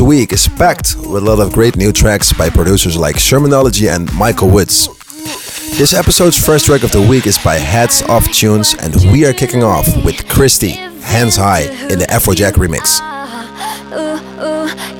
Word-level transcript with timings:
Week 0.00 0.32
is 0.32 0.46
packed 0.46 0.96
with 0.96 1.22
a 1.22 1.26
lot 1.26 1.40
of 1.40 1.52
great 1.52 1.76
new 1.76 1.92
tracks 1.92 2.32
by 2.32 2.48
producers 2.50 2.96
like 2.96 3.16
Shermanology 3.16 3.92
and 3.92 4.12
Michael 4.14 4.48
Woods. 4.48 4.88
This 5.76 5.92
episode's 5.92 6.38
first 6.38 6.66
track 6.66 6.82
of 6.82 6.92
the 6.92 7.02
week 7.02 7.26
is 7.26 7.36
by 7.38 7.56
Heads 7.56 8.02
Off 8.02 8.26
Tunes, 8.32 8.74
and 8.80 8.94
we 9.12 9.26
are 9.26 9.32
kicking 9.32 9.62
off 9.62 9.86
with 10.04 10.28
Christy, 10.28 10.70
Hands 11.02 11.34
High, 11.34 11.62
in 11.90 11.98
the 11.98 12.06
Afrojack 12.10 12.52
remix. 12.52 13.00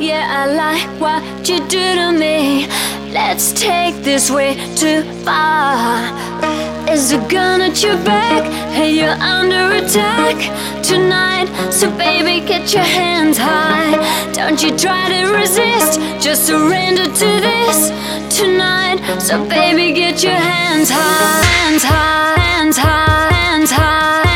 Yeah, 0.00 0.26
I 0.30 0.46
like 0.52 1.00
what 1.00 1.48
you 1.48 1.58
do 1.68 1.94
to 1.94 2.12
me. 2.12 2.66
Let's 3.12 3.52
take 3.52 3.94
this 4.02 4.30
way 4.30 4.54
too 4.76 5.02
far. 5.24 6.02
Is 6.88 7.12
a 7.12 7.18
gun 7.28 7.60
at 7.60 7.82
your 7.82 7.96
back? 8.04 8.44
Hey, 8.72 8.94
you're 8.98 9.10
under 9.10 9.76
attack 9.84 10.77
tonight. 10.88 11.48
So, 11.70 11.90
baby, 11.98 12.40
get 12.46 12.72
your 12.72 12.82
hands 12.82 13.36
high. 13.36 13.92
Don't 14.32 14.62
you 14.62 14.70
try 14.76 15.04
to 15.10 15.36
resist, 15.36 16.00
just 16.18 16.46
surrender 16.46 17.04
to 17.04 17.30
this 17.48 17.90
tonight. 18.34 18.98
So, 19.20 19.46
baby, 19.46 19.92
get 19.92 20.22
your 20.22 20.32
hands 20.32 20.88
high, 20.88 21.44
hands 21.60 21.84
high, 21.84 22.38
hands 22.40 22.78
high, 22.78 23.32
hands 23.32 23.70
high, 23.70 24.27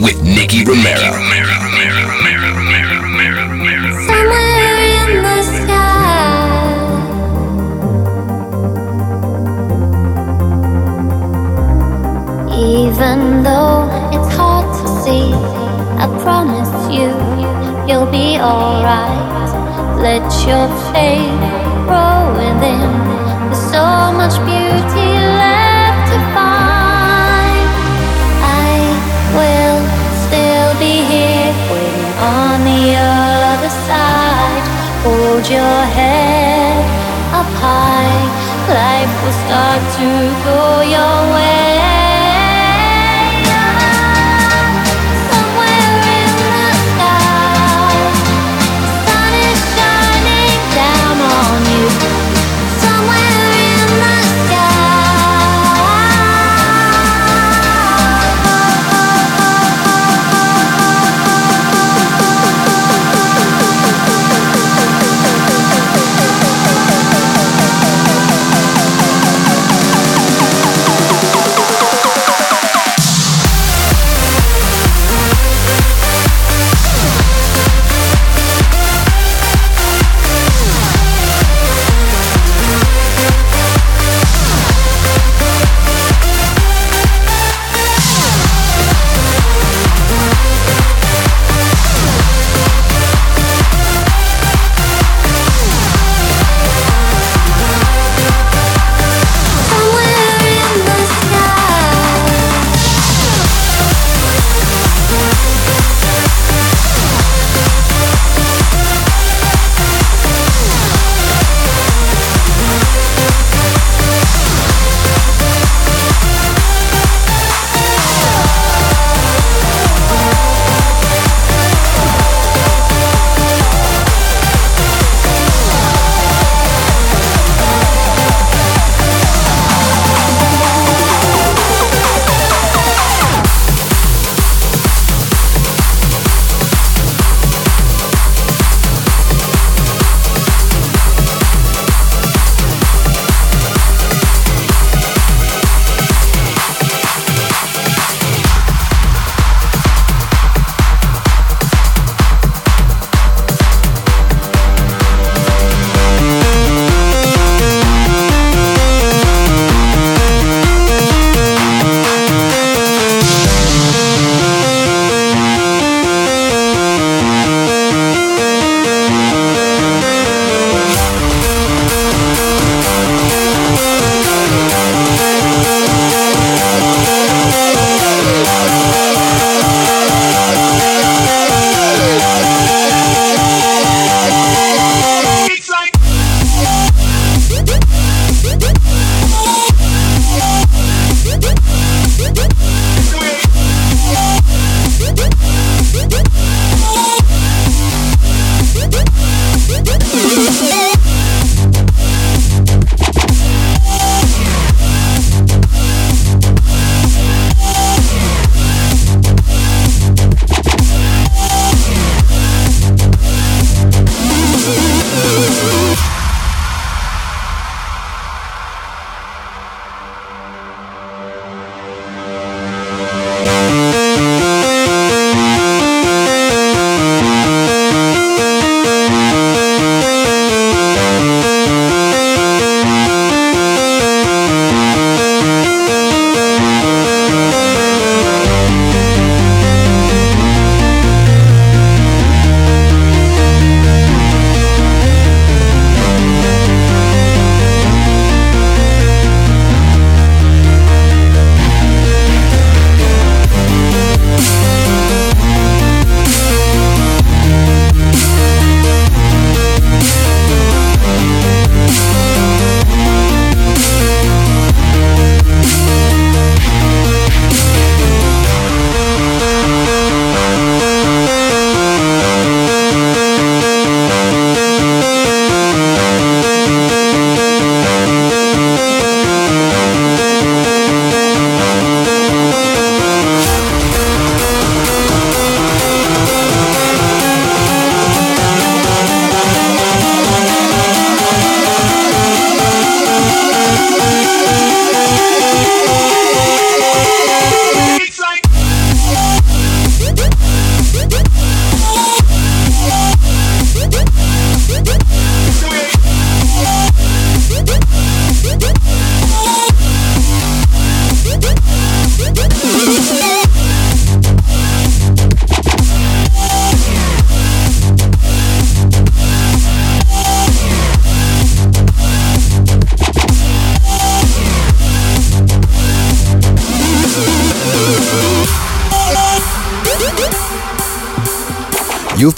with 0.00 0.22
Nicky 0.22 0.64
Romero. 0.64 1.29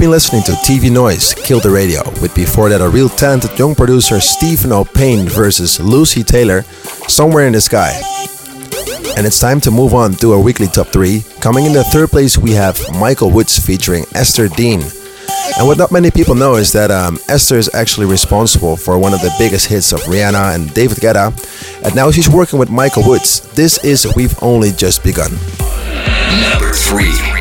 Been 0.03 0.11
listening 0.11 0.43
to 0.43 0.53
TV 0.67 0.91
Noise, 0.91 1.33
Kill 1.33 1.61
the 1.61 1.71
Radio, 1.71 2.03
with 2.21 2.35
before 2.35 2.69
that 2.71 2.81
a 2.81 2.89
real 2.89 3.09
talented 3.09 3.57
young 3.57 3.73
producer 3.77 4.19
Stephen 4.19 4.73
O'Payne 4.73 5.29
versus 5.29 5.79
Lucy 5.79 6.25
Taylor, 6.25 6.63
Somewhere 7.07 7.47
in 7.47 7.53
the 7.53 7.61
Sky. 7.61 7.93
And 9.17 9.25
it's 9.25 9.39
time 9.39 9.61
to 9.61 9.71
move 9.71 9.95
on 9.95 10.15
to 10.15 10.33
our 10.33 10.41
weekly 10.41 10.67
top 10.67 10.89
3. 10.89 11.23
Coming 11.41 11.67
in 11.67 11.73
the 11.73 11.85
third 11.85 12.11
place, 12.11 12.37
we 12.37 12.51
have 12.51 12.81
Michael 12.99 13.31
Woods 13.31 13.65
featuring 13.65 14.05
Esther 14.13 14.49
Dean. 14.49 14.81
And 15.57 15.69
what 15.69 15.79
not 15.79 15.93
many 15.93 16.11
people 16.11 16.35
know 16.35 16.57
is 16.57 16.73
that 16.73 16.91
um, 16.91 17.21
Esther 17.29 17.57
is 17.57 17.73
actually 17.73 18.07
responsible 18.07 18.77
for 18.77 18.99
one 18.99 19.15
of 19.15 19.21
the 19.21 19.33
biggest 19.39 19.69
hits 19.69 19.93
of 19.93 20.01
Rihanna 20.01 20.57
and 20.57 20.75
David 20.75 20.99
Guetta. 20.99 21.31
And 21.85 21.95
now 21.95 22.11
she's 22.11 22.29
working 22.29 22.59
with 22.59 22.71
Michael 22.71 23.07
Woods. 23.07 23.43
This 23.53 23.79
is 23.85 24.13
We've 24.17 24.35
Only 24.43 24.73
Just 24.73 25.05
Begun. 25.05 25.31
Number 26.51 26.73
3. 26.73 27.32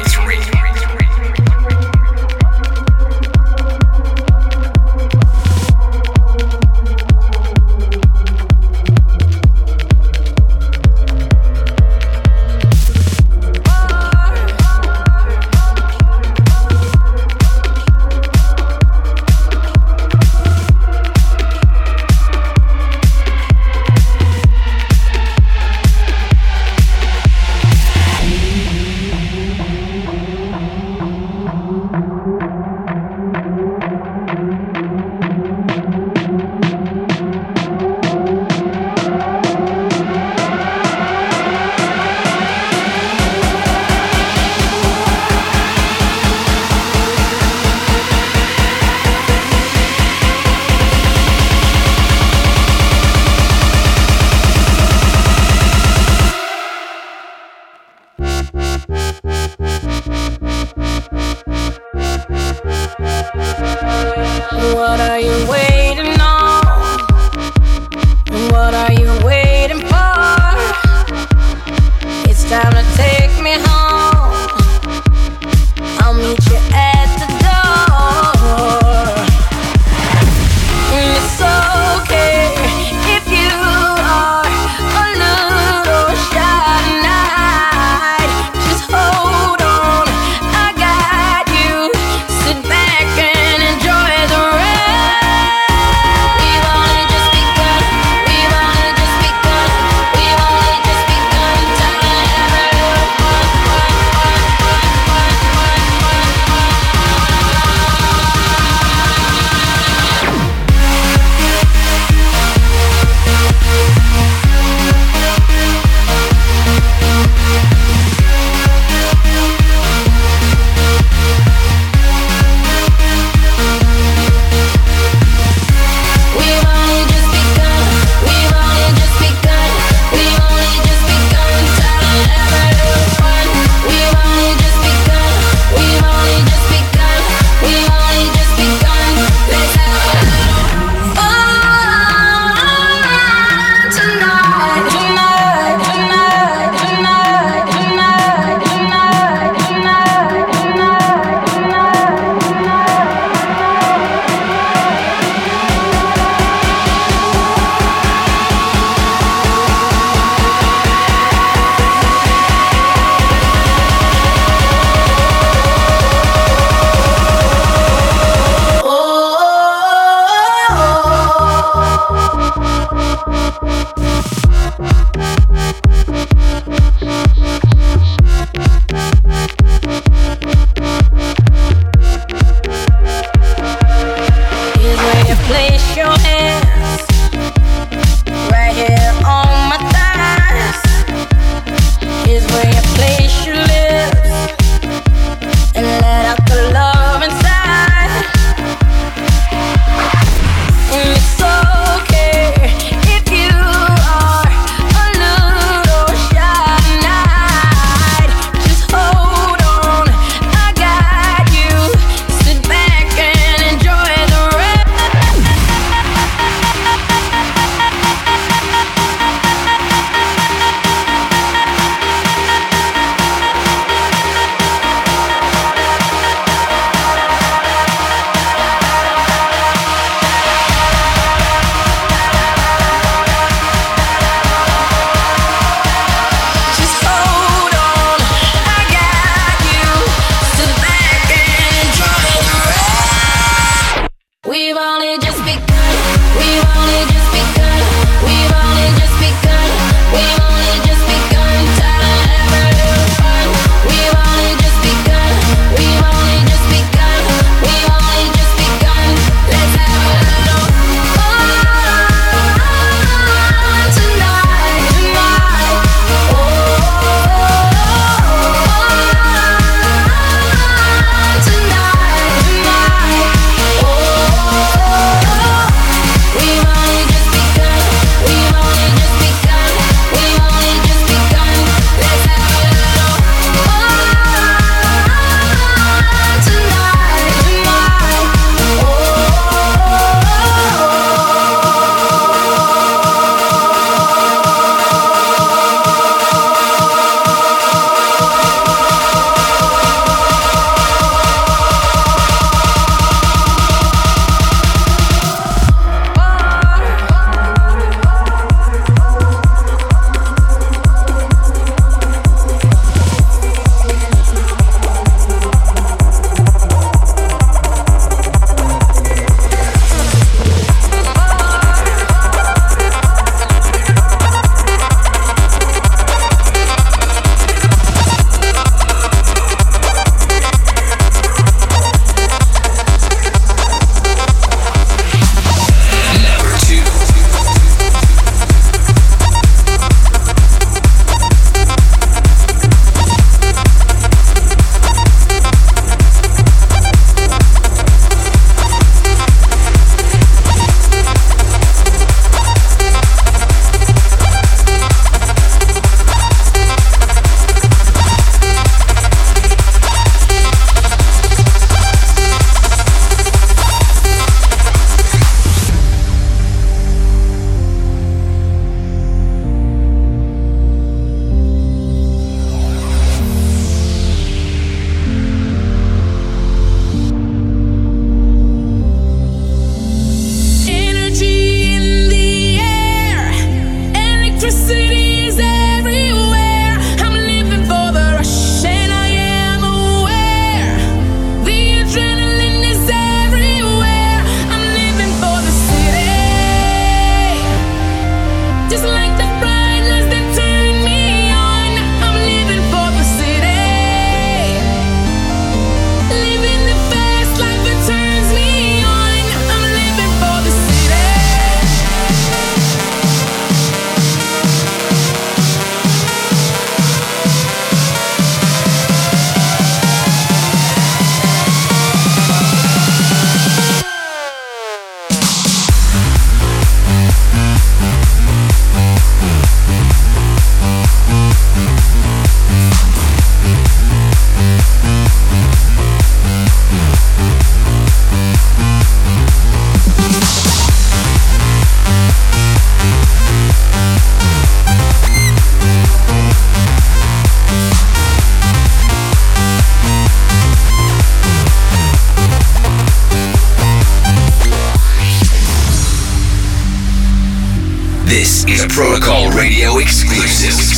This 458.41 458.62
is 458.62 458.75
Protocol 458.75 459.30
Radio 459.30 459.77
exclusive. 459.77 460.70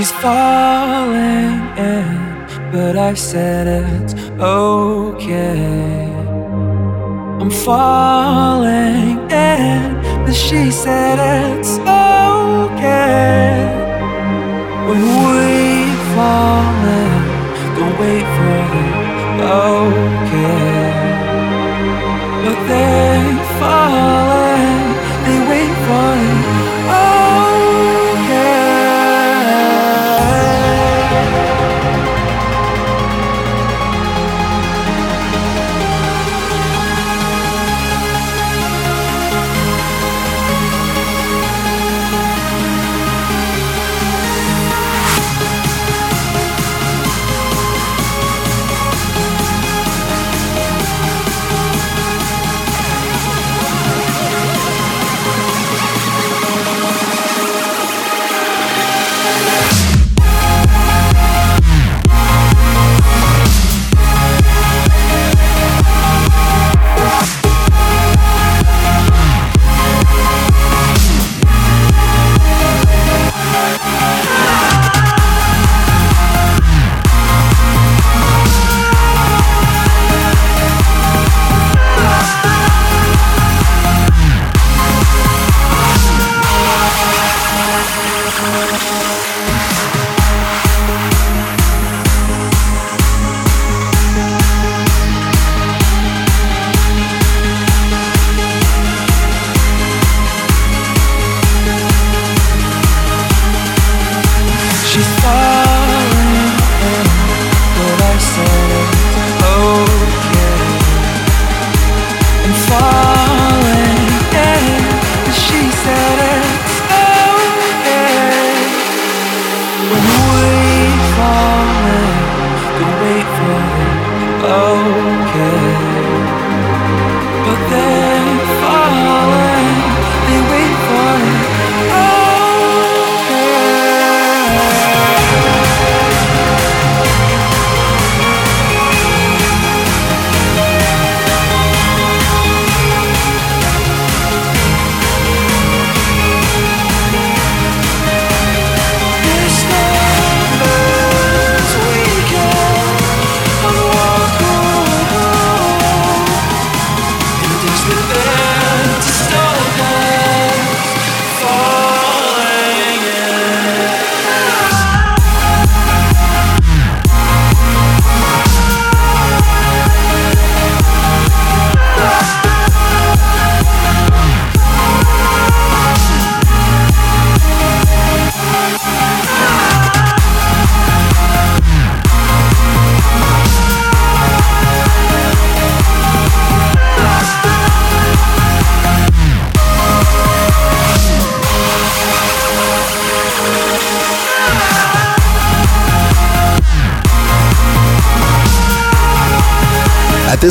She's 0.00 0.12
falling 0.12 1.60
in, 1.76 2.72
but 2.72 2.96
I 2.96 3.12
said 3.12 3.66
it's 3.66 4.14
okay. 4.40 6.10
I'm 7.38 7.50
falling 7.50 9.18
in, 9.30 10.00
but 10.24 10.32
she 10.32 10.70
said 10.70 11.18
it's 11.52 11.69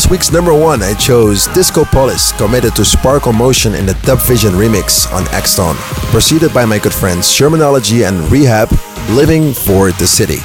week's 0.09 0.31
number 0.31 0.53
one, 0.53 0.81
I 0.81 0.93
chose 0.95 1.47
Disco 1.47 1.85
Polis, 1.85 2.31
committed 2.33 2.75
to 2.75 2.85
Sparkle 2.85 3.33
Motion 3.33 3.75
in 3.75 3.85
the 3.85 3.93
Dub 4.05 4.19
Vision 4.19 4.53
remix 4.53 5.11
on 5.13 5.23
Axtone, 5.25 5.75
preceded 6.11 6.53
by 6.53 6.65
my 6.65 6.79
good 6.79 6.93
friends 6.93 7.27
Shermanology 7.27 8.07
and 8.07 8.17
R3HAB, 8.29 9.15
Living 9.15 9.53
for 9.53 9.91
the 9.91 10.07
City. 10.07 10.39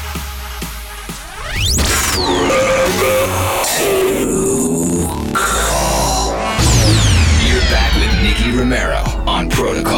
You're 7.48 7.61
back 7.70 7.94
with 7.94 8.22
Nicky 8.22 8.57
Romero 8.57 9.03
on 9.27 9.48
Protocol. 9.48 9.93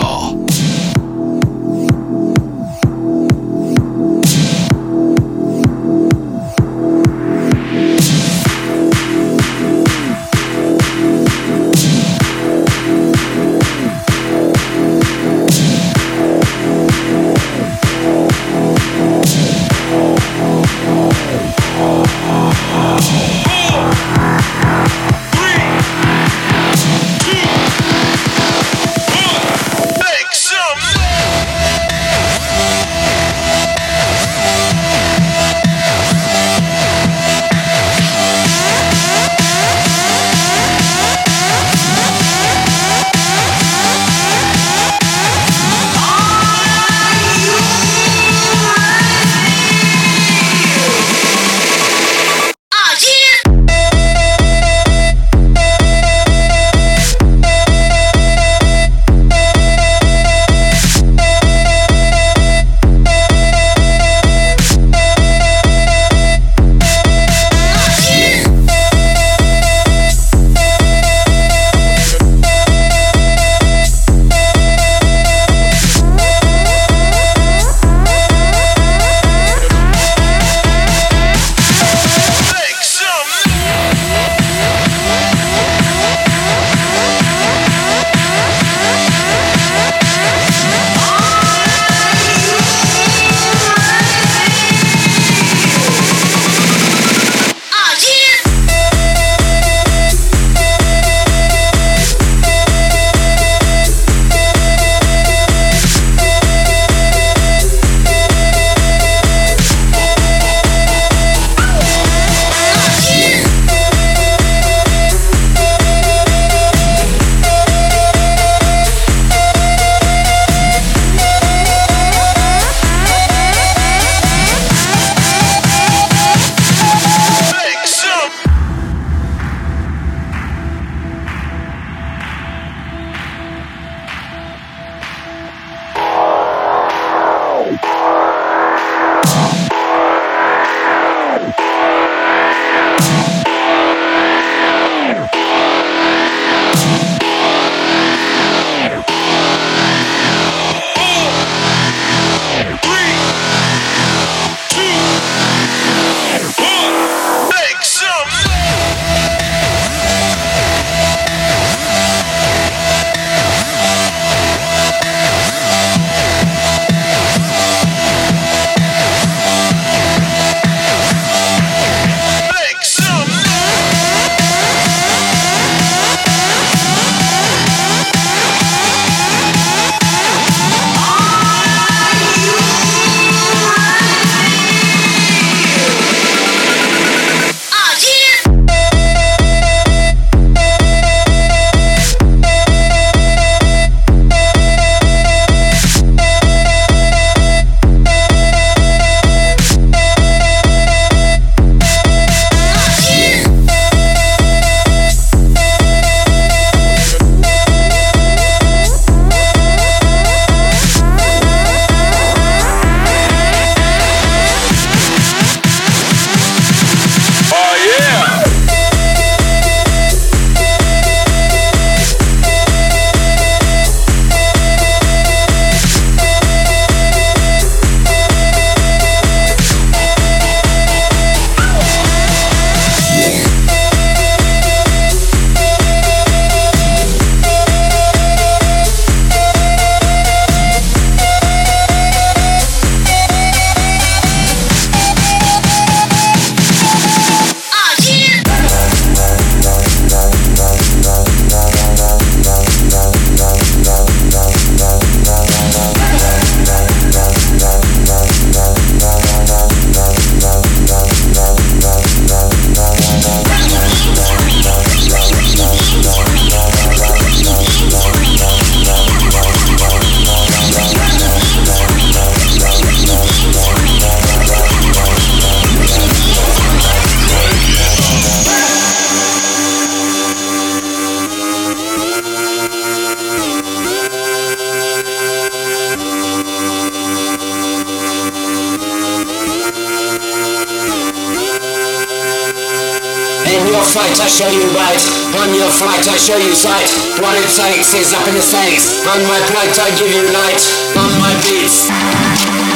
sight 296.57 296.89
What 297.21 297.37
it 297.37 297.49
takes 297.53 297.93
is 297.93 298.17
up 298.17 298.25
in 298.25 298.35
the 298.35 298.41
face 298.41 299.05
On 299.05 299.21
my 299.29 299.41
plate 299.53 299.77
I 299.77 299.93
give 300.01 300.09
you 300.09 300.25
light. 300.33 300.63
On 300.97 301.13
my 301.21 301.37
beats. 301.45 301.93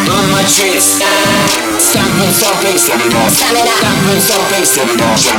On 0.05 0.25
my 0.37 0.45
treats 0.45 1.01
Stamp 1.81 2.13
and 2.21 2.33
stomping 2.37 2.77
Stamp 2.77 3.01
and 3.01 4.21
stomping 4.21 4.21
Stamp 4.21 4.53
and 4.53 4.67
stomping 4.69 5.30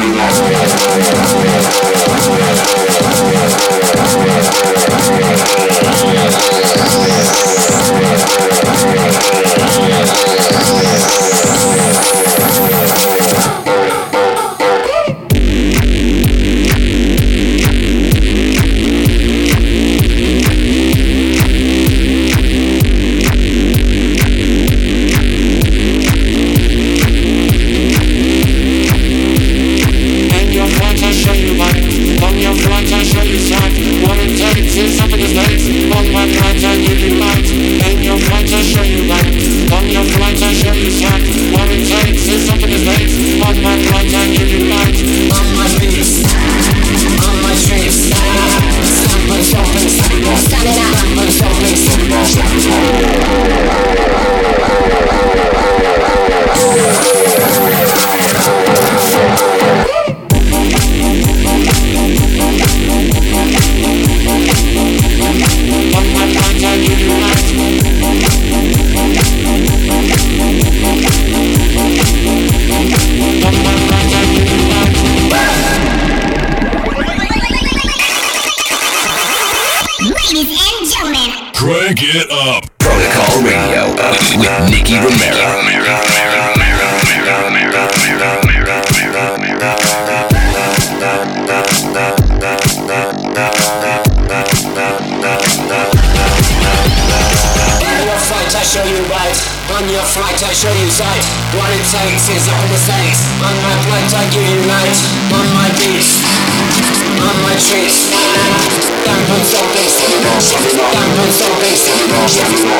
Just 112.33 112.70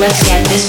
Let's 0.00 0.22
get 0.24 0.40
this. 0.48 0.64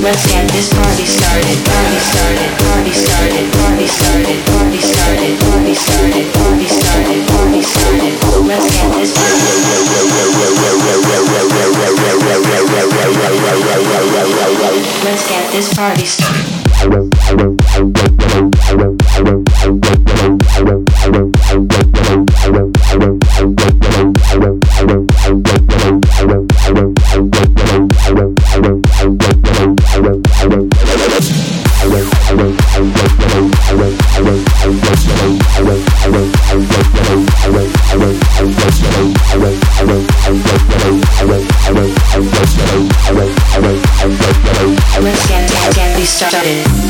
Let's 0.00 0.26
get 0.26 0.48
this 0.52 0.72
party 0.72 1.04
started. 1.04 1.58
Party 1.68 1.98
started. 2.00 2.50
Party 2.64 2.92
started. 2.92 3.52
Party 3.52 3.86
started. 3.86 4.40
Party 4.46 4.80
started. 4.80 5.36
Party 5.44 5.74
started. 5.74 6.32
Party 6.32 6.64
started. 6.72 7.22
Party 7.28 7.62
started. 7.62 8.06
Let's 8.46 8.68
get 8.72 8.88
this. 8.96 9.12
Let's 15.04 15.28
get 15.28 15.44
this 15.52 15.68
party 15.74 16.06
started. 19.76 19.95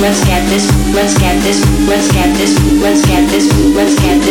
let's 0.01 0.25
get 0.25 0.45
this, 0.49 0.67
let's 0.95 1.17
get 1.19 1.41
this, 1.43 1.61
let's 1.89 2.11
get 2.13 2.37
this, 2.37 2.59
let's 2.83 3.05
get 3.07 3.29
this, 3.31 3.47
let's 3.75 3.95
get 3.97 4.21
this. 4.23 4.26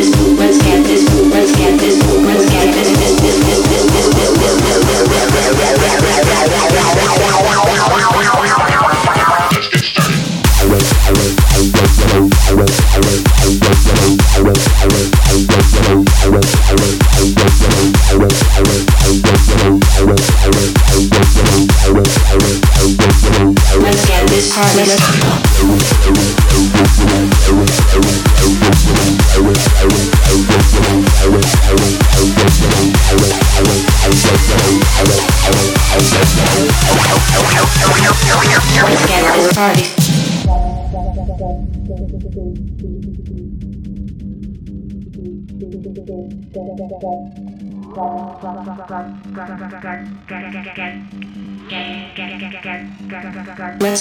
Let's 48.45 48.61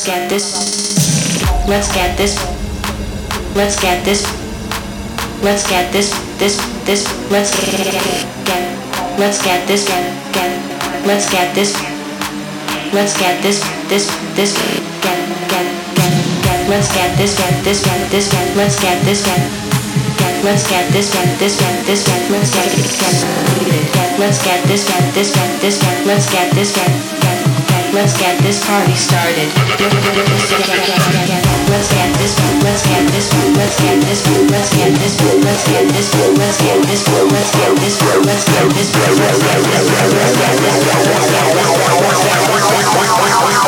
get 0.05 0.28
this. 0.28 1.64
Let's 1.66 1.88
get 1.95 2.18
this. 2.18 2.36
Let's 3.57 3.80
get 3.80 4.05
this. 4.05 4.22
Let's 5.42 5.66
get 5.70 5.90
this. 5.92 6.12
This. 6.36 6.59
This. 6.84 7.09
Let's 7.30 7.57
get. 7.57 7.64
Let's 9.16 9.42
get 9.42 9.66
this. 9.66 9.88
Get. 9.88 10.12
Let's 11.07 11.30
get 11.32 11.55
this. 11.55 11.74
Let's 12.92 13.16
get 13.18 13.42
this. 13.42 13.64
This. 13.88 14.11
This. 14.36 14.53
Get. 15.01 15.18
Get. 15.49 15.66
Get. 15.97 16.12
Get. 16.45 16.68
Let's 16.68 16.92
get 16.92 17.16
this. 17.16 17.32
Get 17.38 17.64
this. 17.64 17.82
Get 17.82 18.11
this. 18.11 18.28
Get. 18.30 18.57
Let's 18.57 18.78
get 18.78 19.03
this. 19.07 19.24
Get. 19.24 19.63
Get. 20.45 20.53
Let's 20.53 20.68
get 20.68 20.92
this. 20.92 21.09
Get 21.11 21.38
this. 21.38 21.57
Get 21.59 21.86
this. 21.86 22.05
Get. 22.05 22.30
Let's 22.30 22.53
get. 22.53 22.68
Get. 22.68 22.84
Get. 23.95 24.18
Let's 24.20 24.45
get 24.45 24.61
this. 24.68 24.84
Get 24.84 25.14
this. 25.14 25.32
Get 25.32 25.61
this. 25.62 25.80
Get. 25.80 26.05
Let's 26.05 26.28
get 26.28 26.53
this. 26.53 26.74
Get. 26.76 26.84
Get. 27.22 27.95
Let's 27.95 28.12
get 28.20 28.36
this 28.42 28.61
party 28.66 28.95
started. 28.95 29.49
Let's 29.72 29.88
get 31.95 32.12
this. 32.20 32.36
Let's 32.61 32.84
get 32.84 33.09
this. 33.09 33.32
Let's 33.57 33.72
get 33.72 33.97
this. 33.97 34.28
Let's 34.53 34.68
get 34.76 34.92
this. 34.92 35.24
Let's 35.32 35.64
get 35.64 35.88
this. 35.88 36.12
Let's 36.12 36.61
get 36.61 36.76
this. 36.76 36.92
Let's 36.92 37.40
get 37.55 37.80
this. 37.80 38.05
Let's 38.05 38.45
get 38.45 38.68
this. 38.68 38.92
Let's 38.92 38.92
get 38.92 38.92
this. 38.92 38.92
Let's 38.95 39.01
get 40.14 40.45
this 40.45 40.72
started. 40.74 40.90
Let's 41.84 42.20
get 42.20 42.42
this 42.45 42.61
party 42.61 42.99
started. 42.99 43.13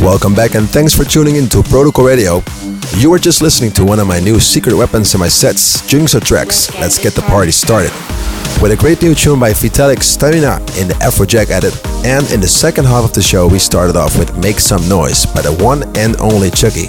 Welcome 0.00 0.34
back 0.34 0.54
and 0.54 0.68
thanks 0.68 0.94
for 0.94 1.04
tuning 1.04 1.36
in 1.36 1.48
to 1.48 1.62
Protocol 1.62 2.04
Radio. 2.04 2.42
You 2.96 3.08
were 3.08 3.18
just 3.18 3.40
listening 3.40 3.70
to 3.72 3.84
one 3.84 4.00
of 4.00 4.06
my 4.06 4.18
new 4.20 4.40
secret 4.40 4.74
weapons 4.74 5.14
in 5.14 5.20
my 5.20 5.28
sets, 5.28 5.80
Jungso 5.82 6.22
tracks. 6.22 6.74
Let's 6.74 6.98
get 6.98 7.14
the 7.14 7.22
party 7.22 7.52
started. 7.52 7.92
With 8.60 8.72
a 8.72 8.76
great 8.76 9.00
new 9.00 9.14
tune 9.14 9.38
by 9.38 9.52
Vitalik 9.52 10.02
Stamina 10.02 10.56
in 10.78 10.88
the 10.88 10.94
Afrojack 11.00 11.50
edit. 11.50 11.80
And 12.04 12.30
in 12.32 12.40
the 12.40 12.48
second 12.48 12.86
half 12.86 13.04
of 13.04 13.12
the 13.14 13.22
show, 13.22 13.46
we 13.46 13.58
started 13.58 13.96
off 13.96 14.18
with 14.18 14.36
Make 14.36 14.60
Some 14.60 14.86
Noise 14.88 15.24
by 15.26 15.40
the 15.40 15.52
one 15.64 15.84
and 15.96 16.20
only 16.20 16.50
Chuckie. 16.50 16.88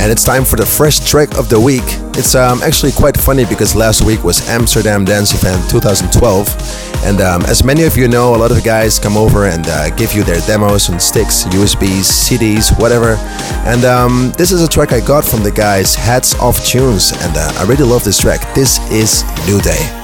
And 0.00 0.10
it's 0.10 0.24
time 0.24 0.44
for 0.44 0.56
the 0.56 0.66
fresh 0.66 1.00
track 1.00 1.36
of 1.36 1.48
the 1.48 1.60
week. 1.60 2.03
It's 2.16 2.36
um, 2.36 2.62
actually 2.62 2.92
quite 2.92 3.16
funny 3.16 3.44
because 3.44 3.74
last 3.74 4.02
week 4.02 4.22
was 4.22 4.48
Amsterdam 4.48 5.04
Dance 5.04 5.34
Event 5.34 5.68
2012. 5.68 7.02
And 7.04 7.20
um, 7.20 7.42
as 7.42 7.64
many 7.64 7.82
of 7.82 7.96
you 7.96 8.06
know, 8.06 8.36
a 8.36 8.38
lot 8.38 8.52
of 8.52 8.62
guys 8.62 9.00
come 9.00 9.16
over 9.16 9.46
and 9.46 9.66
uh, 9.66 9.90
give 9.96 10.12
you 10.14 10.22
their 10.22 10.40
demos 10.46 10.88
on 10.88 11.00
sticks, 11.00 11.42
USBs, 11.46 12.06
CDs, 12.06 12.78
whatever. 12.80 13.16
And 13.66 13.84
um, 13.84 14.32
this 14.38 14.52
is 14.52 14.62
a 14.62 14.68
track 14.68 14.92
I 14.92 15.00
got 15.00 15.24
from 15.24 15.42
the 15.42 15.50
guys 15.50 15.96
Hats 15.96 16.38
Off 16.38 16.64
Tunes. 16.64 17.10
And 17.12 17.36
uh, 17.36 17.52
I 17.56 17.64
really 17.64 17.84
love 17.84 18.04
this 18.04 18.20
track. 18.20 18.54
This 18.54 18.78
is 18.92 19.24
New 19.48 19.60
Day. 19.60 20.03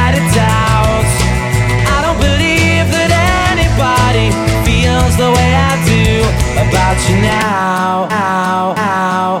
a 0.21 0.35
doubt. 0.35 1.09
I 1.95 1.97
don't 2.05 2.19
believe 2.19 2.85
that 2.93 3.11
anybody 3.53 4.29
feels 4.65 5.13
the 5.17 5.29
way 5.37 5.51
I 5.69 5.73
do 5.93 6.05
about 6.63 6.97
you 7.09 7.15
now. 7.21 8.05
Ow, 8.11 8.75
ow, 8.77 8.77
ow, 8.77 9.40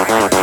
Thank 0.03 0.33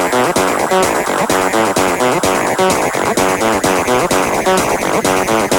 you. 5.52 5.57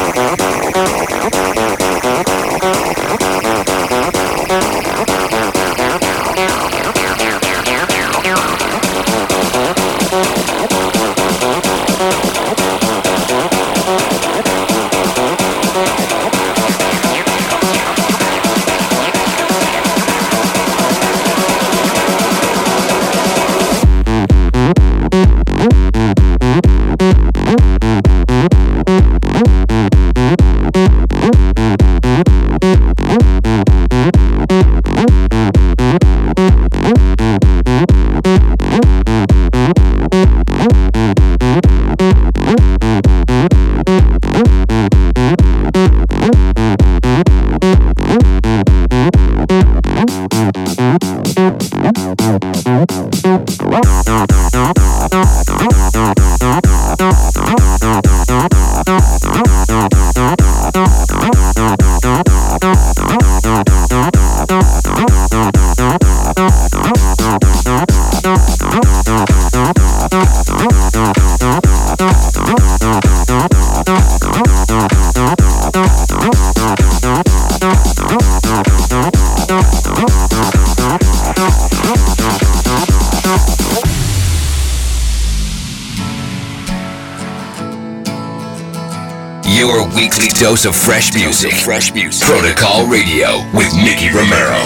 Dose 90.50 90.66
of 90.66 90.76
fresh 90.76 91.14
music. 91.14 91.54
Fresh 91.54 91.94
music. 91.94 92.28
Protocol 92.28 92.88
Radio 92.88 93.38
with 93.54 93.72
Nicky 93.76 94.10
Romero. 94.10 94.62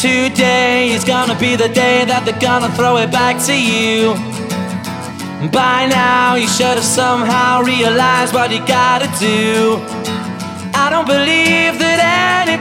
Today 0.00 0.90
is 0.90 1.04
gonna 1.04 1.38
be 1.38 1.54
the 1.54 1.68
day 1.68 2.04
that 2.04 2.22
they're 2.24 2.40
gonna 2.40 2.74
throw 2.74 2.96
it 2.96 3.12
back 3.12 3.36
to 3.46 3.54
you. 3.54 4.14
By 5.52 5.86
now, 5.86 6.34
you 6.34 6.48
should 6.48 6.76
have 6.80 6.82
somehow 6.82 7.62
realized 7.62 8.34
what 8.34 8.50
you 8.50 8.58
gotta 8.66 9.06
do. 9.20 9.78
I 10.74 10.90
don't 10.90 11.06
believe 11.06 11.81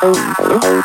Thank 0.00 0.80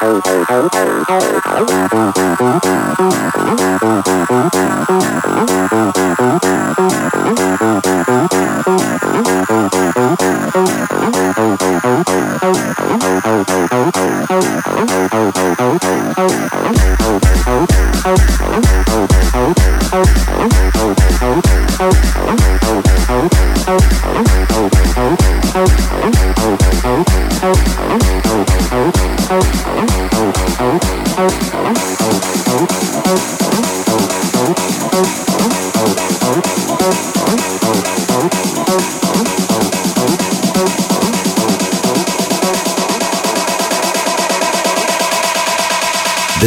you. 7.61 7.81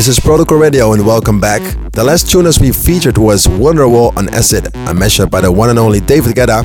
This 0.08 0.16
is 0.16 0.24
Protocol 0.24 0.56
Radio 0.56 0.94
and 0.94 1.04
welcome 1.04 1.38
back. 1.38 1.60
The 1.92 2.02
last 2.02 2.30
tuners 2.30 2.58
we 2.58 2.72
featured 2.72 3.18
was 3.18 3.46
Wonderwall 3.46 4.16
on 4.16 4.30
Acid, 4.30 4.68
a 4.68 4.94
mashup 4.94 5.30
by 5.30 5.42
the 5.42 5.52
one 5.52 5.68
and 5.68 5.78
only 5.78 6.00
David 6.00 6.34
Guetta. 6.34 6.64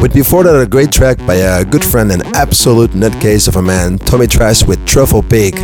With 0.00 0.14
before 0.14 0.44
that 0.44 0.54
a 0.54 0.64
great 0.64 0.92
track 0.92 1.18
by 1.26 1.34
a 1.34 1.64
good 1.64 1.84
friend 1.84 2.12
and 2.12 2.22
absolute 2.36 2.92
nutcase 2.92 3.48
of 3.48 3.56
a 3.56 3.62
man, 3.62 3.98
Tommy 3.98 4.28
Trash 4.28 4.64
with 4.64 4.78
Truffle 4.86 5.24
Pig. 5.24 5.56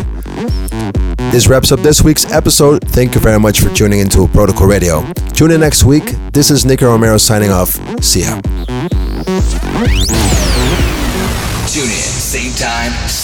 This 1.31 1.47
wraps 1.47 1.71
up 1.71 1.79
this 1.79 2.01
week's 2.01 2.29
episode. 2.33 2.83
Thank 2.83 3.15
you 3.15 3.21
very 3.21 3.39
much 3.39 3.61
for 3.61 3.73
tuning 3.73 3.99
into 3.99 4.27
Protocol 4.27 4.67
Radio. 4.67 5.09
Tune 5.33 5.51
in 5.51 5.61
next 5.61 5.85
week. 5.85 6.17
This 6.33 6.51
is 6.51 6.65
Nicky 6.65 6.83
Romero 6.83 7.15
signing 7.15 7.49
off. 7.49 7.79
See 8.03 8.23
ya. 8.23 8.41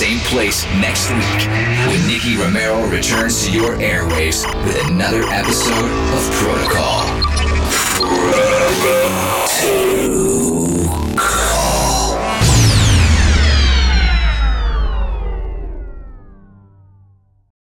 Same 0.02 0.18
place 0.22 0.66
next 0.82 1.12
week 1.12 1.48
when 1.88 2.08
Nicky 2.08 2.36
Romero 2.36 2.88
returns 2.88 3.46
to 3.46 3.52
your 3.52 3.76
airwaves 3.76 4.48
with 4.66 4.84
another 4.88 5.22
episode 5.26 5.92
of 6.16 6.32
Protocol. 6.40 7.06
Protocol. 8.00 8.82